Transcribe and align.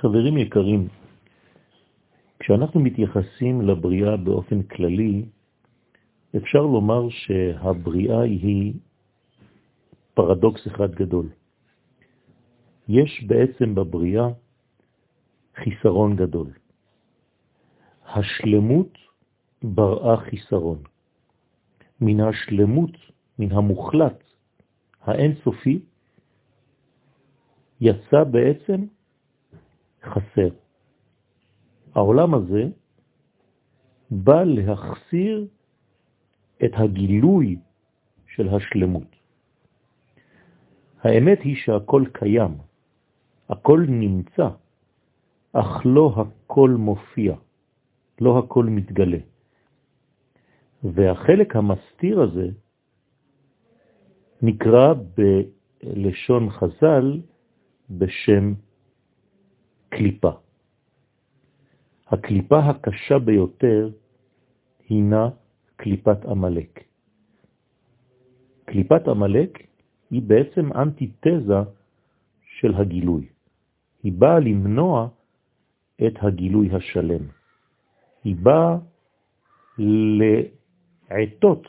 חברים 0.00 0.38
יקרים, 0.38 0.88
כשאנחנו 2.38 2.80
מתייחסים 2.80 3.60
לבריאה 3.60 4.16
באופן 4.16 4.62
כללי, 4.62 5.24
אפשר 6.36 6.62
לומר 6.62 7.08
שהבריאה 7.08 8.20
היא 8.20 8.72
פרדוקס 10.14 10.66
אחד 10.66 10.94
גדול. 10.94 11.28
יש 12.88 13.24
בעצם 13.26 13.74
בבריאה 13.74 14.28
חיסרון 15.56 16.16
גדול. 16.16 16.48
השלמות 18.06 18.98
בראה 19.62 20.16
חיסרון. 20.16 20.78
מן 22.00 22.20
השלמות, 22.20 22.96
מן 23.38 23.52
המוחלט, 23.52 24.24
האינסופי, 25.04 25.78
יצא 27.80 28.24
בעצם 28.24 28.80
חסר. 30.04 30.48
העולם 31.94 32.34
הזה 32.34 32.62
בא 34.10 34.44
להחסיר 34.44 35.46
את 36.64 36.70
הגילוי 36.74 37.58
של 38.26 38.48
השלמות. 38.48 39.16
האמת 41.02 41.40
היא 41.42 41.56
שהכל 41.56 42.04
קיים, 42.12 42.54
הכל 43.48 43.84
נמצא, 43.88 44.48
אך 45.52 45.82
לא 45.84 46.14
הכל 46.16 46.70
מופיע, 46.70 47.34
לא 48.20 48.38
הכל 48.38 48.64
מתגלה. 48.64 49.18
והחלק 50.84 51.56
המסתיר 51.56 52.20
הזה 52.20 52.48
נקרא 54.42 54.94
בלשון 55.14 56.50
חז"ל 56.50 57.20
בשם 57.90 58.54
קליפה. 60.00 60.32
הקליפה 62.08 62.58
הקשה 62.58 63.18
ביותר 63.18 63.90
הינה 64.88 65.28
קליפת 65.76 66.24
המלאק. 66.24 66.84
קליפת 68.64 69.08
המלאק 69.08 69.58
היא 70.10 70.22
בעצם 70.22 70.72
אנטיתזה 70.72 71.60
של 72.44 72.74
הגילוי. 72.74 73.26
היא 74.02 74.12
באה 74.12 74.40
למנוע 74.40 75.08
את 76.06 76.14
הגילוי 76.22 76.68
השלם. 76.72 77.24
היא 78.24 78.36
באה 78.36 78.76
לעטות 79.78 81.68